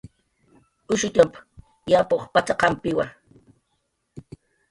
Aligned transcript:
"Ushutxam 0.93 1.29
yapuq 1.91 2.21
p""at""aqampiwa" 2.33 3.05